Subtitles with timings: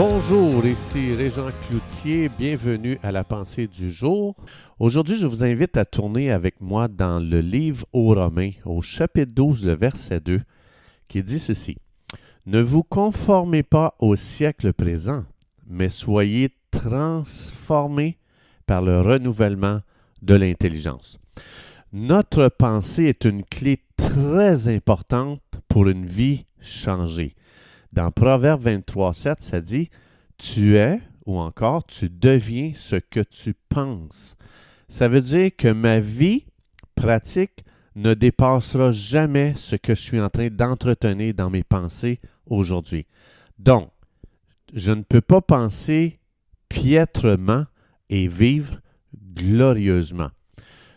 [0.00, 4.36] Bonjour, ici Régent Cloutier, bienvenue à la pensée du jour.
[4.78, 9.32] Aujourd'hui, je vous invite à tourner avec moi dans le livre aux Romains, au chapitre
[9.34, 10.40] 12, le verset 2,
[11.08, 11.78] qui dit ceci.
[12.46, 15.24] Ne vous conformez pas au siècle présent,
[15.66, 18.18] mais soyez transformés
[18.66, 19.80] par le renouvellement
[20.22, 21.18] de l'intelligence.
[21.92, 27.34] Notre pensée est une clé très importante pour une vie changée.
[27.92, 29.90] Dans Proverbe 23, 7, ça dit
[30.36, 34.36] Tu es ou encore tu deviens ce que tu penses.
[34.88, 36.46] Ça veut dire que ma vie
[36.94, 43.06] pratique ne dépassera jamais ce que je suis en train d'entretenir dans mes pensées aujourd'hui.
[43.58, 43.90] Donc,
[44.72, 46.18] je ne peux pas penser
[46.68, 47.64] piètrement
[48.08, 48.80] et vivre
[49.34, 50.30] glorieusement.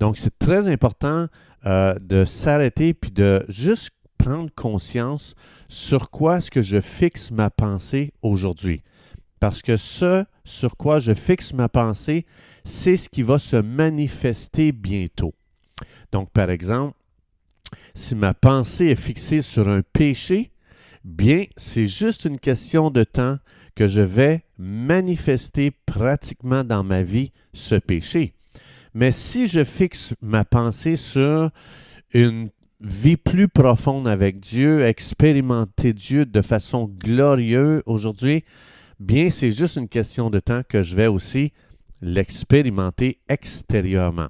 [0.00, 1.28] Donc, c'est très important
[1.64, 3.90] euh, de s'arrêter puis de juste
[4.22, 5.34] prendre conscience
[5.68, 8.82] sur quoi est-ce que je fixe ma pensée aujourd'hui.
[9.40, 12.24] Parce que ce sur quoi je fixe ma pensée,
[12.64, 15.34] c'est ce qui va se manifester bientôt.
[16.12, 16.96] Donc, par exemple,
[17.94, 20.52] si ma pensée est fixée sur un péché,
[21.04, 23.38] bien, c'est juste une question de temps
[23.74, 28.34] que je vais manifester pratiquement dans ma vie ce péché.
[28.94, 31.50] Mais si je fixe ma pensée sur
[32.14, 32.50] une
[32.82, 38.44] vie plus profonde avec Dieu, expérimenter Dieu de façon glorieuse aujourd'hui,
[38.98, 41.52] bien, c'est juste une question de temps que je vais aussi
[42.00, 44.28] l'expérimenter extérieurement.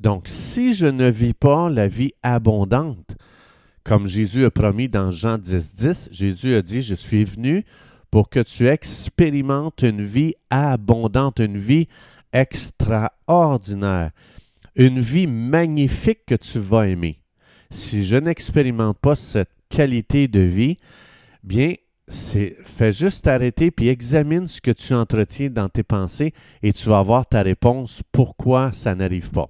[0.00, 3.16] Donc, si je ne vis pas la vie abondante,
[3.84, 7.64] comme Jésus a promis dans Jean 10, 10, Jésus a dit, je suis venu
[8.10, 11.88] pour que tu expérimentes une vie abondante, une vie
[12.32, 14.10] extraordinaire,
[14.74, 17.18] une vie magnifique que tu vas aimer
[17.70, 20.78] si je n'expérimente pas cette qualité de vie,
[21.42, 21.74] bien,
[22.06, 26.88] c'est fais juste arrêter puis examine ce que tu entretiens dans tes pensées et tu
[26.88, 29.48] vas avoir ta réponse pourquoi ça n'arrive pas.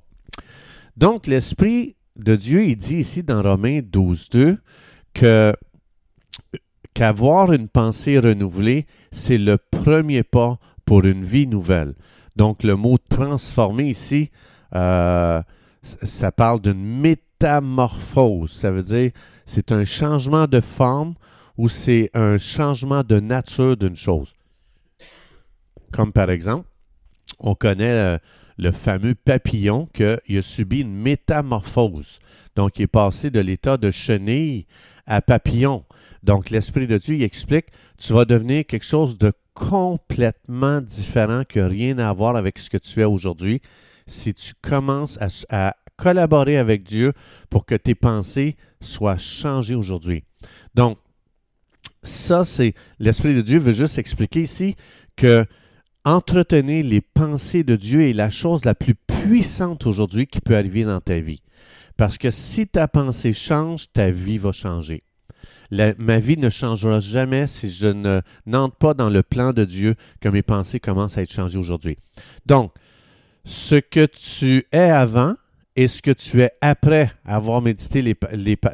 [0.96, 4.58] Donc, l'Esprit de Dieu, il dit ici dans Romains 12, 2
[5.14, 5.54] que
[6.94, 11.94] qu'avoir une pensée renouvelée, c'est le premier pas pour une vie nouvelle.
[12.36, 14.30] Donc, le mot transformer ici,
[14.74, 15.42] euh,
[15.82, 16.84] ça parle d'une
[17.44, 18.50] métamorphose.
[18.50, 19.10] Ça veut dire
[19.46, 21.14] c'est un changement de forme
[21.56, 24.34] ou c'est un changement de nature d'une chose.
[25.92, 26.66] Comme par exemple,
[27.38, 28.18] on connaît euh,
[28.56, 32.18] le, fameux papillon qui a subi une métamorphose.
[32.56, 34.66] Donc, il est passé de l'état de chenille
[35.06, 35.84] à papillon.
[36.22, 37.66] Donc, l'Esprit de Dieu il explique,
[37.98, 42.78] tu vas devenir quelque chose de complètement différent n'a rien à voir avec ce que
[42.78, 43.60] tu es aujourd'hui
[44.06, 45.18] si tu commences
[45.48, 47.12] à, collaborer avec Dieu
[47.50, 50.24] pour que tes pensées soient changées aujourd'hui.
[50.74, 50.98] Donc,
[52.02, 54.76] ça, c'est l'Esprit de Dieu veut juste expliquer ici
[55.16, 55.46] que
[56.04, 60.84] entretenir les pensées de Dieu est la chose la plus puissante aujourd'hui qui peut arriver
[60.84, 61.40] dans ta vie.
[61.96, 65.02] Parce que si ta pensée change, ta vie va changer.
[65.70, 69.94] ma vie ne changera jamais si je ne n'entre pas dans le plan de Dieu
[70.20, 71.96] que mes pensées commencent à être changées aujourd'hui.
[72.46, 72.72] Donc,
[73.44, 75.34] ce que tu es avant
[75.76, 78.16] et ce que tu es après avoir médité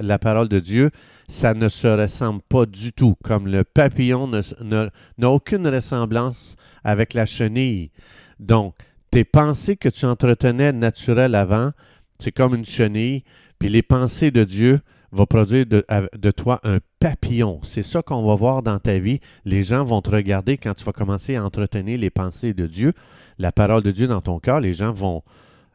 [0.00, 0.90] la parole de Dieu,
[1.28, 3.16] ça ne se ressemble pas du tout.
[3.22, 4.30] Comme le papillon
[4.60, 7.90] n'a aucune ressemblance avec la chenille.
[8.38, 8.74] Donc,
[9.10, 11.70] tes pensées que tu entretenais naturelles avant,
[12.18, 13.24] c'est comme une chenille,
[13.58, 14.80] puis les pensées de Dieu
[15.12, 15.84] vont produire de,
[16.16, 17.60] de toi un papillon.
[17.64, 19.20] C'est ça qu'on va voir dans ta vie.
[19.44, 22.92] Les gens vont te regarder quand tu vas commencer à entretenir les pensées de Dieu
[23.40, 25.22] la parole de Dieu dans ton cœur, les gens vont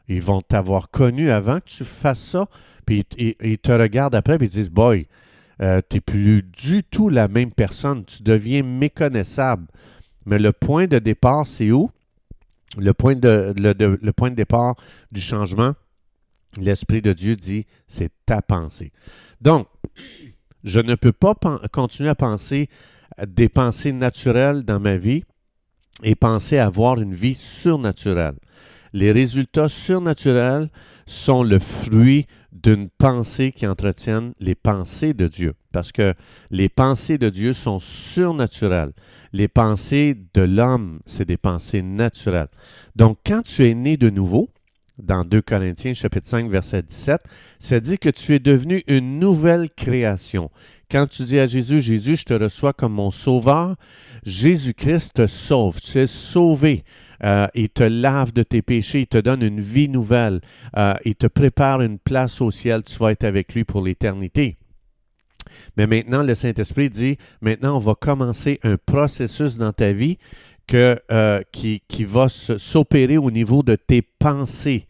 [0.07, 2.47] ils vont t'avoir connu avant que tu fasses ça,
[2.85, 5.07] puis ils, te regardent après et ils disent Boy,
[5.61, 9.65] euh, tu n'es plus du tout la même personne, tu deviens méconnaissable.
[10.25, 11.89] Mais le point de départ, c'est où?
[12.77, 14.75] Le point de, le point de départ
[15.11, 15.73] du changement,
[16.57, 18.91] l'Esprit de Dieu dit, c'est ta pensée.
[19.41, 19.67] Donc,
[20.63, 21.35] je ne peux pas
[21.71, 22.69] continuer à penser
[23.25, 25.23] des pensées naturelles dans ma vie
[26.03, 28.35] et penser avoir une vie surnaturelle.
[28.95, 30.69] Les résultats surnaturels
[31.05, 36.13] sont le fruit d'une pensée qui entretienne les pensées de Dieu, parce que
[36.49, 38.93] les pensées de Dieu sont surnaturelles.
[39.33, 42.47] Les pensées de l'homme, c'est des pensées naturelles.
[42.95, 44.49] Donc, quand tu es né de nouveau,
[44.97, 47.21] dans 2 Corinthiens chapitre 5 verset 17,
[47.59, 50.51] ça dit que tu es devenu une nouvelle création.
[50.89, 53.75] Quand tu dis à Jésus, Jésus, je te reçois comme mon sauveur,
[54.23, 55.81] Jésus-Christ te sauve.
[55.81, 56.85] Tu es sauvé.
[57.23, 60.41] Euh, il te lave de tes péchés, il te donne une vie nouvelle,
[60.77, 64.57] euh, il te prépare une place au ciel, tu vas être avec lui pour l'éternité.
[65.77, 70.17] Mais maintenant, le Saint-Esprit dit, maintenant, on va commencer un processus dans ta vie
[70.73, 74.87] euh, qui va s'opérer au niveau de tes pensées.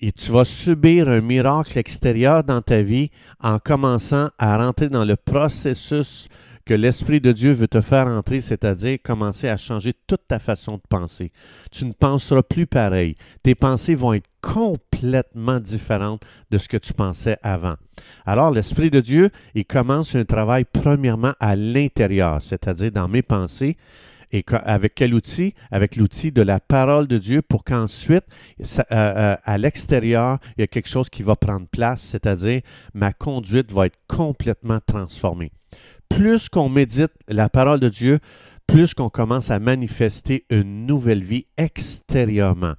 [0.00, 3.10] Et tu vas subir un miracle extérieur dans ta vie
[3.40, 6.28] en commençant à rentrer dans le processus
[6.64, 10.76] que l'Esprit de Dieu veut te faire entrer, c'est-à-dire commencer à changer toute ta façon
[10.76, 11.32] de penser.
[11.70, 13.16] Tu ne penseras plus pareil.
[13.42, 17.76] Tes pensées vont être complètement différentes de ce que tu pensais avant.
[18.26, 23.76] Alors, l'Esprit de Dieu, il commence un travail premièrement à l'intérieur, c'est-à-dire dans mes pensées,
[24.32, 25.54] et avec quel outil?
[25.70, 28.24] Avec l'outil de la parole de Dieu pour qu'ensuite,
[28.60, 32.62] euh, euh, à l'extérieur, il y a quelque chose qui va prendre place, c'est-à-dire
[32.94, 35.52] ma conduite va être complètement transformée
[36.14, 38.18] plus qu'on médite la parole de Dieu,
[38.66, 42.74] plus qu'on commence à manifester une nouvelle vie extérieurement.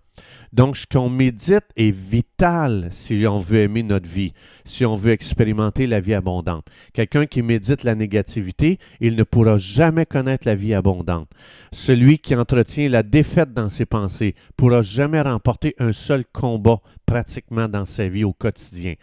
[0.51, 4.33] Donc, ce qu'on médite est vital si on veut aimer notre vie,
[4.65, 6.67] si on veut expérimenter la vie abondante.
[6.93, 11.29] Quelqu'un qui médite la négativité, il ne pourra jamais connaître la vie abondante.
[11.71, 17.67] Celui qui entretient la défaite dans ses pensées pourra jamais remporter un seul combat pratiquement
[17.67, 18.93] dans sa vie au quotidien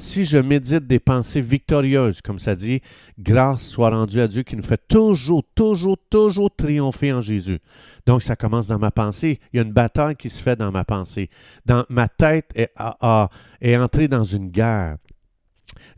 [0.00, 2.80] si je médite des pensées victorieuses, comme ça dit,
[3.18, 7.60] grâce soit rendue à Dieu qui nous fait toujours, toujours, toujours triompher en Jésus.
[8.06, 9.38] Donc, ça commence dans ma pensée.
[9.52, 11.30] Il y a une bataille qui se fait dans ma pensée.
[11.66, 14.96] Dans, ma tête est, entrée dans une guerre.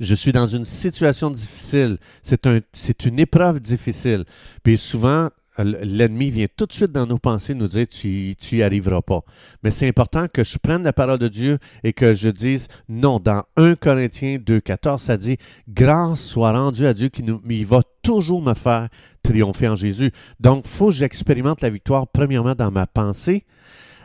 [0.00, 1.99] Je suis dans une situation difficile.
[2.23, 2.61] C'est un,
[3.05, 4.25] une épreuve difficile.
[4.62, 8.62] Puis souvent, l'ennemi vient tout de suite dans nos pensées nous dire tu, tu y
[8.62, 9.23] arriveras pas.
[9.62, 13.20] Mais c'est important que je prenne la parole de Dieu et que je dise non.
[13.20, 15.37] Dans 1 Corinthiens 2,14, ça dit
[15.69, 18.88] Grâce soit rendue à Dieu qui nous, il va toujours me faire
[19.23, 20.12] triompher en Jésus.
[20.41, 23.44] Donc, il faut que j'expérimente la victoire premièrement dans ma pensée.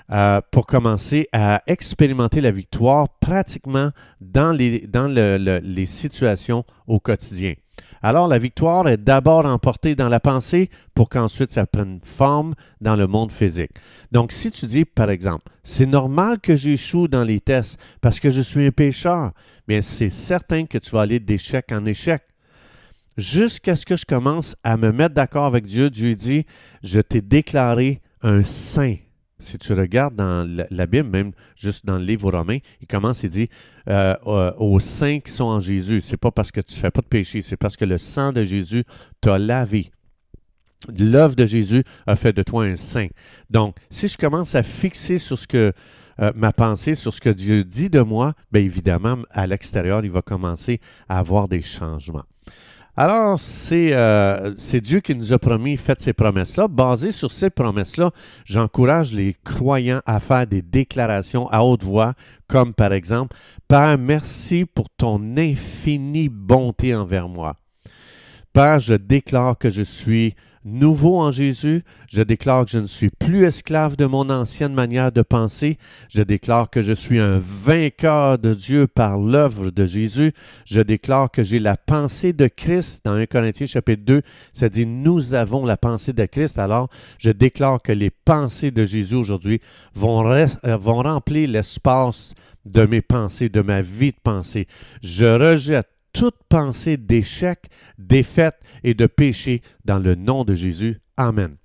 [0.09, 5.07] Euh, pour commencer à expérimenter la victoire pratiquement dans les, dans
[5.61, 7.55] les situations au quotidien.
[8.01, 12.95] Alors la victoire est d'abord emportée dans la pensée pour qu'ensuite ça prenne forme dans
[12.95, 13.71] le monde physique.
[14.13, 18.31] Donc si tu dis, par exemple, c'est normal que j'échoue dans les tests parce que
[18.31, 19.33] je suis un pécheur,
[19.67, 22.23] bien c'est certain que tu vas aller d'échec en échec.
[23.17, 26.45] Jusqu'à ce que je commence à me mettre d'accord avec Dieu, Dieu dit,
[26.81, 28.95] je t'ai déclaré un saint.
[29.39, 33.23] Si tu regardes dans la, Bible, même juste dans le livre aux Romains, il commence
[33.23, 33.49] et dit
[33.87, 36.01] euh, euh, aux saints qui sont en Jésus.
[36.01, 38.43] C'est pas parce que tu fais pas de péché, c'est parce que le sang de
[38.43, 38.83] Jésus
[39.21, 39.91] t'a lavé.
[40.97, 43.07] L'œuvre de Jésus a fait de toi un saint.
[43.49, 45.73] Donc, si je commence à fixer sur ce que
[46.19, 50.11] euh, ma pensée, sur ce que Dieu dit de moi, bien évidemment, à l'extérieur, il
[50.11, 50.79] va commencer
[51.09, 52.25] à avoir des changements.
[52.99, 53.39] Alors,
[53.71, 56.67] euh, c'est Dieu qui nous a promis, fait ces promesses-là.
[56.67, 58.09] Basé sur ces promesses-là,
[58.43, 62.15] j'encourage les croyants à faire des déclarations à haute voix,
[62.47, 67.57] comme par exemple, Père, merci pour ton infinie bonté envers moi.
[68.51, 70.33] Père, je déclare que je suis
[70.67, 71.83] nouveau en Jésus.
[72.09, 75.77] Je déclare que je ne suis plus esclave de mon ancienne manière de penser.
[76.09, 80.33] Je déclare que je suis un vainqueur de Dieu par l'œuvre de Jésus.
[80.65, 83.05] Je déclare que j'ai la pensée de Christ.
[83.05, 84.21] Dans 1 Corinthiens chapitre 2,
[84.51, 86.59] ça dit nous avons la pensée de Christ.
[86.59, 89.61] Alors, je déclare que les pensées de Jésus aujourd'hui
[89.95, 92.33] vont, euh, remplir l'espace
[92.65, 94.67] de mes pensées, de ma vie de pensée.
[95.01, 100.99] Je rejette toute pensée d'échec, défaite et de péché dans le nom de Jésus.
[101.17, 101.55] Amen.